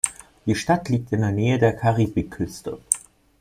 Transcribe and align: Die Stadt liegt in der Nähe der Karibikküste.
Die 0.47 0.55
Stadt 0.55 0.89
liegt 0.89 1.11
in 1.11 1.21
der 1.21 1.31
Nähe 1.31 1.59
der 1.59 1.75
Karibikküste. 1.75 2.79